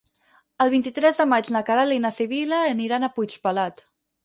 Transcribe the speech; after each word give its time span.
El 0.63 0.71
vint-i-tres 0.73 1.19
de 1.23 1.27
maig 1.33 1.51
na 1.57 1.61
Queralt 1.69 1.97
i 1.97 2.01
na 2.07 2.13
Sibil·la 2.17 2.65
aniran 2.73 3.09
a 3.09 3.13
Puigpelat. 3.21 3.89